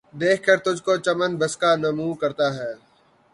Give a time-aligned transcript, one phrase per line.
[0.21, 2.71] دیکھ کر تجھ کو، چمن بسکہ نُمو کرتا ہے